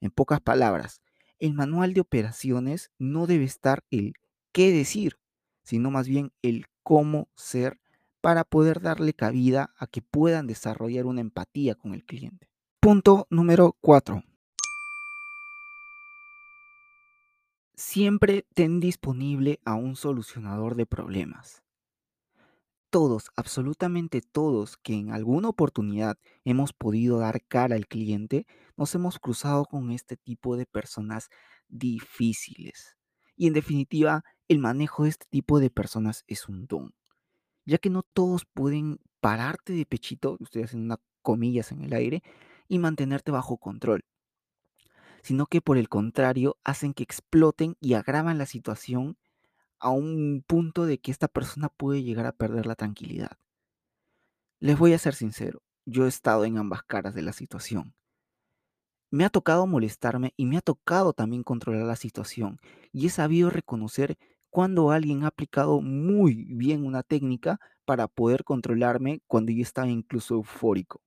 En 0.00 0.10
pocas 0.10 0.40
palabras, 0.40 1.00
el 1.38 1.54
manual 1.54 1.94
de 1.94 2.00
operaciones 2.00 2.90
no 2.98 3.26
debe 3.26 3.44
estar 3.44 3.84
el 3.90 4.14
qué 4.52 4.70
decir, 4.70 5.18
sino 5.62 5.90
más 5.90 6.08
bien 6.08 6.32
el 6.42 6.66
cómo 6.88 7.28
ser 7.34 7.82
para 8.22 8.44
poder 8.44 8.80
darle 8.80 9.12
cabida 9.12 9.74
a 9.76 9.86
que 9.86 10.00
puedan 10.00 10.46
desarrollar 10.46 11.04
una 11.04 11.20
empatía 11.20 11.74
con 11.74 11.92
el 11.92 12.02
cliente. 12.02 12.48
Punto 12.80 13.26
número 13.28 13.76
4. 13.82 14.24
Siempre 17.74 18.46
ten 18.54 18.80
disponible 18.80 19.60
a 19.66 19.74
un 19.74 19.96
solucionador 19.96 20.76
de 20.76 20.86
problemas. 20.86 21.62
Todos, 22.88 23.32
absolutamente 23.36 24.22
todos, 24.22 24.78
que 24.78 24.94
en 24.94 25.12
alguna 25.12 25.50
oportunidad 25.50 26.16
hemos 26.46 26.72
podido 26.72 27.18
dar 27.18 27.42
cara 27.42 27.76
al 27.76 27.86
cliente, 27.86 28.46
nos 28.78 28.94
hemos 28.94 29.18
cruzado 29.18 29.66
con 29.66 29.90
este 29.90 30.16
tipo 30.16 30.56
de 30.56 30.64
personas 30.64 31.28
difíciles. 31.68 32.97
Y 33.38 33.46
en 33.46 33.52
definitiva, 33.52 34.24
el 34.48 34.58
manejo 34.58 35.04
de 35.04 35.10
este 35.10 35.26
tipo 35.30 35.60
de 35.60 35.70
personas 35.70 36.24
es 36.26 36.48
un 36.48 36.66
don, 36.66 36.92
ya 37.64 37.78
que 37.78 37.88
no 37.88 38.02
todos 38.02 38.44
pueden 38.44 38.98
pararte 39.20 39.72
de 39.72 39.86
pechito, 39.86 40.36
estoy 40.40 40.64
haciendo 40.64 40.86
unas 40.86 40.98
comillas 41.22 41.70
en 41.70 41.82
el 41.82 41.92
aire, 41.92 42.24
y 42.66 42.80
mantenerte 42.80 43.30
bajo 43.30 43.56
control, 43.56 44.04
sino 45.22 45.46
que 45.46 45.60
por 45.60 45.78
el 45.78 45.88
contrario 45.88 46.58
hacen 46.64 46.94
que 46.94 47.04
exploten 47.04 47.76
y 47.80 47.94
agravan 47.94 48.38
la 48.38 48.46
situación 48.46 49.16
a 49.78 49.90
un 49.90 50.44
punto 50.44 50.84
de 50.84 50.98
que 50.98 51.12
esta 51.12 51.28
persona 51.28 51.68
puede 51.68 52.02
llegar 52.02 52.26
a 52.26 52.32
perder 52.32 52.66
la 52.66 52.74
tranquilidad. 52.74 53.38
Les 54.58 54.76
voy 54.76 54.94
a 54.94 54.98
ser 54.98 55.14
sincero, 55.14 55.62
yo 55.86 56.06
he 56.06 56.08
estado 56.08 56.44
en 56.44 56.58
ambas 56.58 56.82
caras 56.82 57.14
de 57.14 57.22
la 57.22 57.32
situación. 57.32 57.94
Me 59.10 59.24
ha 59.24 59.30
tocado 59.30 59.66
molestarme 59.66 60.34
y 60.36 60.46
me 60.46 60.58
ha 60.58 60.60
tocado 60.60 61.12
también 61.12 61.42
controlar 61.42 61.86
la 61.86 61.96
situación 61.96 62.58
y 62.92 63.06
he 63.06 63.10
sabido 63.10 63.50
reconocer 63.50 64.18
cuando 64.50 64.90
alguien 64.90 65.24
ha 65.24 65.28
aplicado 65.28 65.80
muy 65.80 66.44
bien 66.54 66.84
una 66.84 67.02
técnica 67.02 67.58
para 67.84 68.06
poder 68.08 68.44
controlarme 68.44 69.20
cuando 69.26 69.52
yo 69.52 69.62
estaba 69.62 69.88
incluso 69.88 70.34
eufórico. 70.34 71.00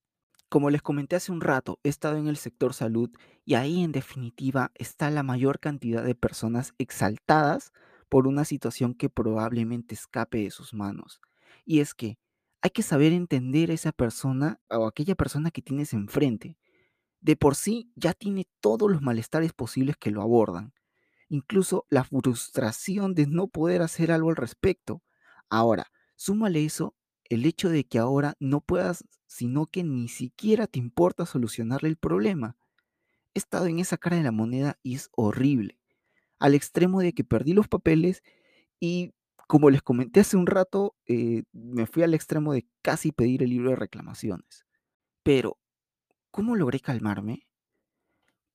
Como 0.49 0.69
les 0.69 0.81
comenté 0.81 1.15
hace 1.15 1.31
un 1.31 1.41
rato, 1.41 1.79
he 1.83 1.89
estado 1.89 2.17
en 2.17 2.27
el 2.27 2.37
sector 2.37 2.73
salud 2.73 3.09
y 3.45 3.55
ahí 3.55 3.83
en 3.83 3.91
definitiva 3.91 4.71
está 4.75 5.09
la 5.09 5.23
mayor 5.23 5.59
cantidad 5.59 6.03
de 6.03 6.15
personas 6.15 6.73
exaltadas 6.77 7.71
por 8.09 8.27
una 8.27 8.45
situación 8.45 8.93
que 8.95 9.09
probablemente 9.09 9.95
escape 9.95 10.39
de 10.39 10.51
sus 10.51 10.73
manos. 10.73 11.21
Y 11.65 11.79
es 11.79 11.93
que 11.95 12.17
hay 12.61 12.71
que 12.71 12.83
saber 12.83 13.13
entender 13.13 13.71
a 13.71 13.73
esa 13.73 13.91
persona 13.91 14.59
o 14.69 14.87
aquella 14.87 15.15
persona 15.15 15.51
que 15.51 15.61
tienes 15.61 15.93
enfrente. 15.93 16.57
De 17.21 17.35
por 17.35 17.55
sí 17.55 17.91
ya 17.95 18.13
tiene 18.13 18.47
todos 18.59 18.91
los 18.91 19.01
malestares 19.01 19.53
posibles 19.53 19.95
que 19.97 20.11
lo 20.11 20.21
abordan. 20.21 20.73
Incluso 21.29 21.85
la 21.89 22.03
frustración 22.03 23.15
de 23.15 23.27
no 23.27 23.47
poder 23.47 23.81
hacer 23.81 24.11
algo 24.11 24.29
al 24.29 24.35
respecto. 24.35 25.01
Ahora, 25.49 25.91
súmale 26.15 26.65
eso 26.65 26.95
el 27.29 27.45
hecho 27.45 27.69
de 27.69 27.85
que 27.85 27.99
ahora 27.99 28.35
no 28.39 28.59
puedas, 28.59 29.05
sino 29.27 29.65
que 29.65 29.83
ni 29.83 30.09
siquiera 30.09 30.67
te 30.67 30.79
importa 30.79 31.25
solucionarle 31.25 31.87
el 31.87 31.95
problema. 31.95 32.57
He 33.33 33.39
estado 33.39 33.67
en 33.67 33.79
esa 33.79 33.97
cara 33.97 34.17
de 34.17 34.23
la 34.23 34.33
moneda 34.33 34.77
y 34.83 34.95
es 34.95 35.09
horrible 35.13 35.77
al 36.41 36.55
extremo 36.55 37.01
de 37.01 37.13
que 37.13 37.23
perdí 37.23 37.53
los 37.53 37.67
papeles 37.67 38.23
y 38.79 39.13
como 39.47 39.69
les 39.69 39.83
comenté 39.83 40.21
hace 40.21 40.37
un 40.37 40.47
rato, 40.47 40.95
eh, 41.05 41.43
me 41.53 41.85
fui 41.85 42.01
al 42.01 42.15
extremo 42.15 42.51
de 42.51 42.65
casi 42.81 43.11
pedir 43.11 43.43
el 43.43 43.51
libro 43.51 43.69
de 43.69 43.75
reclamaciones. 43.75 44.65
Pero, 45.23 45.59
¿cómo 46.31 46.55
logré 46.55 46.79
calmarme? 46.79 47.45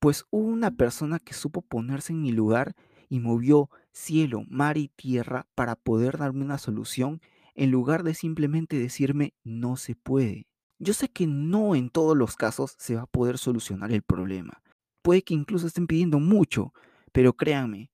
Pues 0.01 0.25
hubo 0.31 0.49
una 0.49 0.71
persona 0.71 1.19
que 1.19 1.35
supo 1.35 1.63
ponerse 1.63 2.13
en 2.13 2.23
mi 2.23 2.33
lugar 2.33 2.75
y 3.09 3.21
movió 3.21 3.71
cielo, 3.93 4.45
mar 4.49 4.77
y 4.77 4.89
tierra 4.89 5.47
para 5.55 5.77
poder 5.77 6.19
darme 6.19 6.45
una 6.45 6.59
solución 6.59 7.21
en 7.55 7.71
lugar 7.71 8.03
de 8.03 8.15
simplemente 8.15 8.79
decirme 8.79 9.35
no 9.45 9.77
se 9.77 9.95
puede. 9.95 10.47
Yo 10.79 10.93
sé 10.93 11.09
que 11.09 11.27
no 11.27 11.75
en 11.75 11.89
todos 11.89 12.17
los 12.17 12.37
casos 12.37 12.75
se 12.79 12.97
va 12.97 13.03
a 13.03 13.07
poder 13.07 13.39
solucionar 13.39 13.93
el 13.93 14.03
problema. 14.03 14.63
Puede 15.03 15.23
que 15.23 15.35
incluso 15.35 15.67
estén 15.67 15.87
pidiendo 15.87 16.19
mucho, 16.19 16.73
pero 17.13 17.33
créanme, 17.33 17.91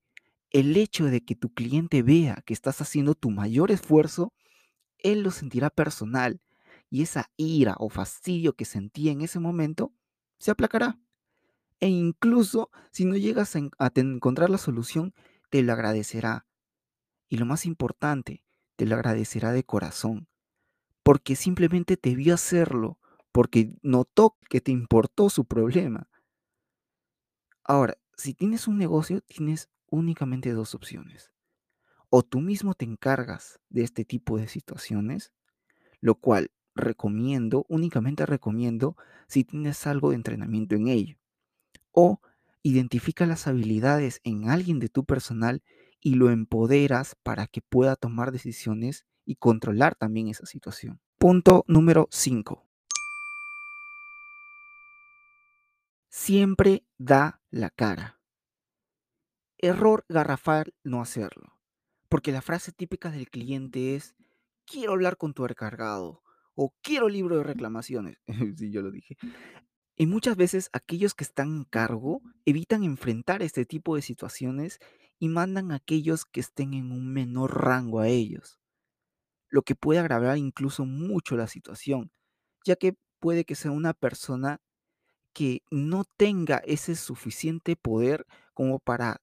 el 0.51 0.75
hecho 0.75 1.05
de 1.05 1.21
que 1.21 1.35
tu 1.35 1.53
cliente 1.53 2.03
vea 2.03 2.41
que 2.45 2.53
estás 2.53 2.81
haciendo 2.81 3.15
tu 3.15 3.31
mayor 3.31 3.71
esfuerzo, 3.71 4.33
él 4.97 5.21
lo 5.21 5.31
sentirá 5.31 5.69
personal 5.69 6.41
y 6.93 7.01
esa 7.01 7.31
ira 7.37 7.75
o 7.79 7.89
fastidio 7.89 8.53
que 8.53 8.65
sentía 8.65 9.11
en 9.11 9.21
ese 9.21 9.39
momento 9.39 9.95
se 10.37 10.51
aplacará. 10.51 10.99
E 11.79 11.87
incluso 11.87 12.69
si 12.91 13.05
no 13.05 13.15
llegas 13.15 13.55
a, 13.55 13.91
encontrar 13.95 14.51
la 14.51 14.59
solución, 14.59 15.15
te 15.49 15.63
lo 15.63 15.73
agradecerá. 15.73 16.45
Y 17.29 17.37
lo 17.37 17.47
más 17.47 17.65
importante, 17.65 18.43
te 18.75 18.85
lo 18.85 18.93
agradecerá 18.93 19.51
de 19.53 19.63
corazón, 19.63 20.27
porque 21.01 21.35
simplemente 21.35 21.97
te 21.97 22.13
vio 22.13 22.35
hacerlo, 22.35 22.99
porque 23.31 23.73
notó 23.81 24.37
que 24.47 24.61
te 24.61 24.71
importó 24.71 25.31
su 25.31 25.45
problema. 25.45 26.07
Ahora, 27.63 27.97
si 28.15 28.35
tienes 28.35 28.67
un 28.67 28.77
negocio, 28.77 29.21
tienes 29.21 29.67
únicamente 29.87 30.51
dos 30.51 30.75
opciones. 30.75 31.31
O 32.09 32.21
tú 32.21 32.39
mismo 32.39 32.75
te 32.75 32.85
encargas 32.85 33.59
de 33.69 33.81
este 33.81 34.05
tipo 34.05 34.37
de 34.37 34.47
situaciones, 34.47 35.33
lo 35.99 36.13
cual 36.13 36.51
recomiendo, 36.75 37.65
únicamente 37.69 38.25
recomiendo 38.25 38.97
si 39.27 39.43
tienes 39.43 39.85
algo 39.87 40.09
de 40.09 40.15
entrenamiento 40.15 40.75
en 40.75 40.87
ello. 40.87 41.17
O 41.91 42.21
identifica 42.61 43.25
las 43.25 43.47
habilidades 43.47 44.21
en 44.23 44.49
alguien 44.49 44.79
de 44.79 44.89
tu 44.89 45.05
personal 45.05 45.63
y 45.99 46.15
lo 46.15 46.29
empoderas 46.29 47.15
para 47.23 47.47
que 47.47 47.61
pueda 47.61 47.95
tomar 47.95 48.31
decisiones 48.31 49.05
y 49.25 49.35
controlar 49.35 49.95
también 49.95 50.27
esa 50.27 50.45
situación. 50.45 50.99
Punto 51.17 51.63
número 51.67 52.07
5. 52.11 52.67
Siempre 56.09 56.85
da 56.97 57.41
la 57.49 57.69
cara. 57.69 58.19
Error 59.57 60.05
garrafal 60.09 60.73
no 60.83 61.01
hacerlo, 61.01 61.57
porque 62.09 62.31
la 62.31 62.41
frase 62.41 62.71
típica 62.71 63.09
del 63.11 63.29
cliente 63.29 63.95
es, 63.95 64.13
quiero 64.65 64.91
hablar 64.91 65.17
con 65.17 65.33
tu 65.33 65.47
recargado 65.47 66.22
o 66.55 66.73
quiero 66.81 67.09
libro 67.09 67.37
de 67.37 67.43
reclamaciones. 67.43 68.17
sí, 68.57 68.71
yo 68.71 68.81
lo 68.81 68.91
dije. 68.91 69.17
Y 69.95 70.07
muchas 70.07 70.35
veces 70.35 70.69
aquellos 70.73 71.13
que 71.13 71.23
están 71.23 71.47
en 71.49 71.63
cargo 71.65 72.21
evitan 72.45 72.83
enfrentar 72.83 73.43
este 73.43 73.65
tipo 73.65 73.95
de 73.95 74.01
situaciones 74.01 74.79
y 75.19 75.29
mandan 75.29 75.71
a 75.71 75.75
aquellos 75.75 76.25
que 76.25 76.39
estén 76.39 76.73
en 76.73 76.91
un 76.91 77.13
menor 77.13 77.63
rango 77.63 77.99
a 77.99 78.07
ellos, 78.07 78.59
lo 79.49 79.61
que 79.61 79.75
puede 79.75 79.99
agravar 79.99 80.37
incluso 80.37 80.85
mucho 80.85 81.37
la 81.37 81.47
situación, 81.47 82.11
ya 82.65 82.75
que 82.75 82.95
puede 83.19 83.45
que 83.45 83.55
sea 83.55 83.71
una 83.71 83.93
persona 83.93 84.59
que 85.33 85.63
no 85.71 86.05
tenga 86.17 86.57
ese 86.57 86.95
suficiente 86.95 87.75
poder 87.75 88.25
como 88.53 88.79
para 88.79 89.21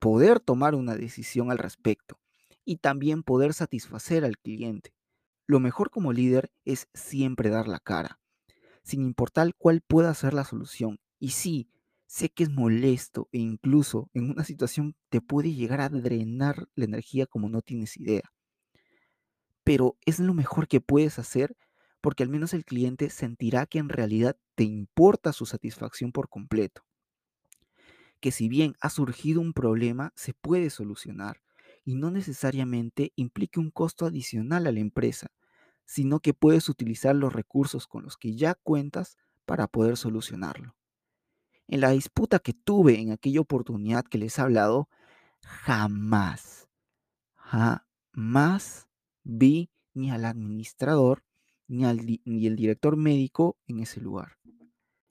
poder 0.00 0.40
tomar 0.40 0.74
una 0.74 0.96
decisión 0.96 1.50
al 1.50 1.58
respecto 1.58 2.20
y 2.64 2.76
también 2.76 3.22
poder 3.22 3.54
satisfacer 3.54 4.24
al 4.24 4.38
cliente. 4.38 4.92
Lo 5.46 5.60
mejor 5.60 5.90
como 5.90 6.12
líder 6.12 6.52
es 6.64 6.88
siempre 6.94 7.50
dar 7.50 7.68
la 7.68 7.78
cara, 7.78 8.20
sin 8.82 9.02
importar 9.02 9.54
cuál 9.56 9.82
pueda 9.82 10.14
ser 10.14 10.34
la 10.34 10.44
solución. 10.44 10.98
Y 11.18 11.30
sí, 11.30 11.68
Sé 12.14 12.28
que 12.28 12.44
es 12.44 12.50
molesto 12.50 13.28
e 13.32 13.38
incluso 13.38 14.08
en 14.14 14.30
una 14.30 14.44
situación 14.44 14.94
te 15.08 15.20
puede 15.20 15.52
llegar 15.52 15.80
a 15.80 15.88
drenar 15.88 16.68
la 16.76 16.84
energía 16.84 17.26
como 17.26 17.48
no 17.48 17.60
tienes 17.60 17.96
idea. 17.96 18.30
Pero 19.64 19.96
es 20.06 20.20
lo 20.20 20.32
mejor 20.32 20.68
que 20.68 20.80
puedes 20.80 21.18
hacer 21.18 21.56
porque 22.00 22.22
al 22.22 22.28
menos 22.28 22.52
el 22.54 22.64
cliente 22.64 23.10
sentirá 23.10 23.66
que 23.66 23.80
en 23.80 23.88
realidad 23.88 24.36
te 24.54 24.62
importa 24.62 25.32
su 25.32 25.44
satisfacción 25.44 26.12
por 26.12 26.28
completo. 26.28 26.86
Que 28.20 28.30
si 28.30 28.48
bien 28.48 28.74
ha 28.80 28.90
surgido 28.90 29.40
un 29.40 29.52
problema, 29.52 30.12
se 30.14 30.34
puede 30.34 30.70
solucionar 30.70 31.42
y 31.84 31.94
no 31.94 32.10
necesariamente 32.10 33.12
implique 33.16 33.60
un 33.60 33.70
costo 33.70 34.06
adicional 34.06 34.66
a 34.66 34.72
la 34.72 34.80
empresa, 34.80 35.28
sino 35.84 36.20
que 36.20 36.34
puedes 36.34 36.68
utilizar 36.68 37.14
los 37.14 37.32
recursos 37.32 37.86
con 37.86 38.02
los 38.04 38.16
que 38.16 38.34
ya 38.34 38.54
cuentas 38.54 39.18
para 39.44 39.66
poder 39.66 39.96
solucionarlo. 39.96 40.74
En 41.68 41.80
la 41.80 41.90
disputa 41.90 42.38
que 42.38 42.52
tuve 42.52 43.00
en 43.00 43.12
aquella 43.12 43.40
oportunidad 43.40 44.04
que 44.04 44.18
les 44.18 44.38
he 44.38 44.42
hablado, 44.42 44.88
jamás, 45.42 46.68
jamás 47.34 48.88
vi 49.22 49.70
ni 49.92 50.10
al 50.10 50.24
administrador 50.24 51.22
ni, 51.66 51.84
al, 51.84 52.04
ni 52.24 52.46
el 52.46 52.56
director 52.56 52.96
médico 52.96 53.58
en 53.66 53.80
ese 53.80 54.00
lugar. 54.00 54.38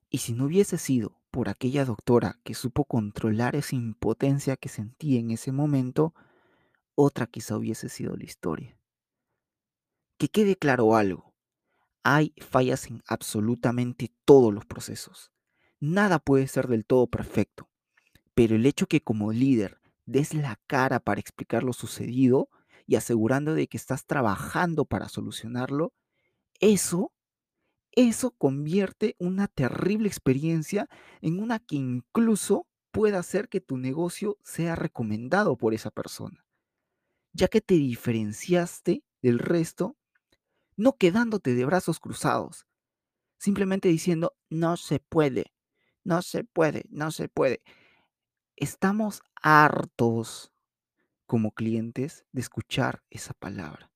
Y 0.10 0.20
si 0.20 0.34
no 0.34 0.46
hubiese 0.46 0.77
sido 0.77 1.20
por 1.32 1.50
aquella 1.50 1.86
doctora 1.86 2.39
que 2.44 2.53
supo 2.53 2.86
controlar 2.86 3.56
esa 3.56 3.75
impotencia 3.75 4.58
que 4.58 4.70
sentí 4.70 5.18
en 5.18 5.32
ese 5.32 5.51
momento, 5.51 6.13
otra 6.96 7.28
quizá 7.28 7.58
hubiese 7.58 7.90
sido 7.90 8.16
la 8.16 8.24
historia. 8.24 8.78
Que 10.18 10.30
quede 10.30 10.56
claro 10.56 10.96
algo, 10.96 11.34
hay 12.04 12.34
fallas 12.40 12.88
en 12.88 13.02
absolutamente 13.08 14.14
todos 14.26 14.54
los 14.54 14.66
procesos. 14.66 15.32
Nada 15.80 16.20
puede 16.20 16.48
ser 16.48 16.68
del 16.68 16.86
todo 16.86 17.08
perfecto, 17.08 17.70
pero 18.34 18.56
el 18.56 18.66
hecho 18.66 18.88
que 18.88 19.02
como 19.02 19.32
líder 19.32 19.80
des 20.06 20.34
la 20.34 20.60
cara 20.68 21.00
para 21.00 21.20
explicar 21.20 21.64
lo 21.64 21.74
sucedido 21.74 22.50
y 22.86 22.96
asegurando 22.96 23.54
de 23.54 23.68
que 23.68 23.78
estás 23.78 24.06
trabajando 24.06 24.86
para 24.86 25.08
solucionarlo, 25.08 25.94
eso, 26.60 27.14
eso 27.92 28.32
convierte 28.32 29.16
una 29.20 29.48
terrible 29.48 30.08
experiencia 30.08 30.90
en 31.22 31.40
una 31.40 31.60
que 31.60 31.76
incluso 31.76 32.68
pueda 32.92 33.20
hacer 33.20 33.50
que 33.50 33.62
tu 33.62 33.78
negocio 33.78 34.38
sea 34.44 34.76
recomendado 34.76 35.58
por 35.58 35.74
esa 35.74 35.92
persona, 35.92 36.46
ya 37.34 37.48
que 37.48 37.62
te 37.62 37.75
diferenciaste 37.75 39.04
del 39.22 39.40
resto, 39.40 39.98
no 40.75 40.98
quedándote 40.98 41.54
de 41.54 41.66
brazos 41.66 42.00
cruzados, 42.00 42.66
simplemente 43.38 43.90
diciendo, 43.90 44.36
no 44.50 44.78
se 44.78 45.00
puede, 45.00 45.54
no 46.04 46.22
se 46.22 46.44
puede, 46.44 46.86
no 46.90 47.12
se 47.12 47.30
puede. 47.30 47.62
Estamos 48.56 49.22
hartos 49.42 50.52
como 51.25 51.52
clientes 51.52 52.25
de 52.32 52.42
escuchar 52.42 53.04
esa 53.10 53.34
palabra. 53.34 53.92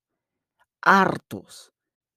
Hartos. 0.82 1.74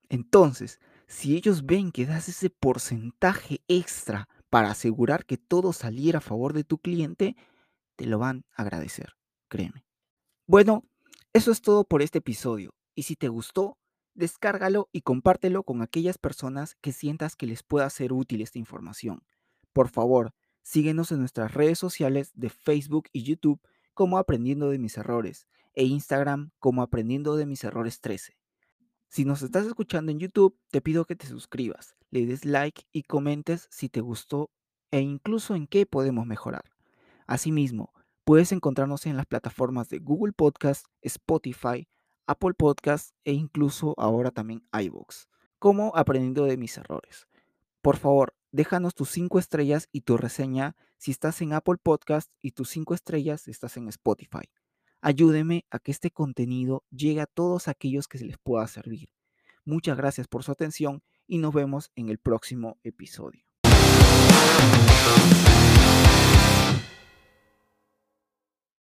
Entonces, 0.09 0.81
si 1.07 1.37
ellos 1.37 1.67
ven 1.67 1.93
que 1.93 2.07
das 2.07 2.29
ese 2.29 2.50
porcentaje 2.50 3.62
extra 3.69 4.29
para 4.49 4.71
asegurar 4.71 5.25
que 5.27 5.37
todo 5.37 5.73
saliera 5.73 6.19
a 6.19 6.23
favor 6.23 6.53
de 6.53 6.65
tu 6.65 6.79
cliente, 6.79 7.37
te 7.97 8.07
lo 8.07 8.19
van 8.19 8.45
a 8.57 8.62
agradecer, 8.62 9.15
créeme. 9.49 9.85
Bueno, 10.47 10.90
eso 11.33 11.53
es 11.53 11.63
todo 11.63 11.85
por 11.85 12.03
este 12.03 12.19
episodio. 12.19 12.75
Y 12.95 13.05
si 13.05 13.15
te 13.15 13.29
gustó, 13.29 13.79
descárgalo 14.15 14.89
y 14.93 15.03
compártelo 15.03 15.63
con 15.63 15.81
aquellas 15.81 16.19
personas 16.19 16.77
que 16.81 16.93
sientas 16.93 17.37
que 17.37 17.47
les 17.47 17.63
pueda 17.63 17.89
ser 17.89 18.13
útil 18.13 18.41
esta 18.41 18.59
información. 18.59 19.23
Por 19.73 19.89
favor, 19.89 20.35
síguenos 20.63 21.13
en 21.13 21.21
nuestras 21.21 21.55
redes 21.55 21.79
sociales 21.79 22.33
de 22.35 22.51
Facebook 22.51 23.09
y 23.13 23.23
YouTube 23.23 23.61
como 23.95 24.19
Aprendiendo 24.19 24.71
de 24.71 24.79
mis 24.79 24.99
errores 24.99 25.47
e 25.75 25.85
Instagram 25.85 26.51
como 26.59 26.83
Aprendiendo 26.83 27.37
de 27.37 27.47
mis 27.47 27.63
errores 27.63 28.01
13. 28.01 28.37
Si 29.09 29.25
nos 29.25 29.43
estás 29.43 29.67
escuchando 29.67 30.11
en 30.11 30.19
YouTube, 30.19 30.59
te 30.71 30.81
pido 30.81 31.05
que 31.05 31.17
te 31.17 31.27
suscribas, 31.27 31.97
le 32.11 32.27
des 32.27 32.45
like 32.45 32.83
y 32.93 33.05
comentes 33.05 33.69
si 33.71 33.89
te 33.89 34.00
gustó 34.00 34.50
e 34.91 35.00
incluso 35.00 35.54
en 35.54 35.69
qué 35.69 35.87
podemos 35.87 36.26
mejorar. 36.26 36.65
Asimismo, 37.26 37.93
puedes 38.25 38.52
encontrarnos 38.52 39.06
en 39.06 39.17
las 39.17 39.26
plataformas 39.26 39.89
de 39.89 39.99
Google 39.99 40.33
Podcast, 40.33 40.87
Spotify, 41.02 41.89
Apple 42.26 42.54
Podcast 42.54 43.15
e 43.25 43.33
incluso 43.33 43.95
ahora 43.99 44.30
también 44.30 44.63
iVoox, 44.73 45.26
como 45.59 45.97
Aprendiendo 45.97 46.45
de 46.45 46.56
mis 46.56 46.76
errores. 46.78 47.26
Por 47.83 47.97
favor, 47.97 48.35
déjanos 48.52 48.95
tus 48.95 49.11
5 49.11 49.39
estrellas 49.39 49.89
y 49.91 50.02
tu 50.02 50.17
reseña 50.17 50.76
si 50.97 51.11
estás 51.11 51.41
en 51.41 51.52
Apple 51.52 51.78
Podcast 51.83 52.30
y 52.41 52.52
tus 52.52 52.69
5 52.71 52.95
estrellas 52.95 53.41
si 53.43 53.50
estás 53.50 53.76
en 53.76 53.89
Spotify. 53.89 54.50
Ayúdeme 55.00 55.65
a 55.71 55.78
que 55.78 55.91
este 55.91 56.11
contenido 56.11 56.85
llegue 56.91 57.23
a 57.23 57.26
todos 57.26 57.69
aquellos 57.69 58.06
que 58.06 58.19
se 58.19 58.26
les 58.26 58.39
pueda 58.39 58.67
servir. 58.67 59.09
Muchas 59.65 59.97
gracias 59.97 60.28
por 60.28 60.45
su 60.45 60.52
atención 60.52 61.02
y 61.26 61.39
nos 61.39 61.54
vemos 61.54 61.91
en 61.95 62.11
el 62.11 62.19
próximo 62.19 62.78
episodio. 62.83 63.45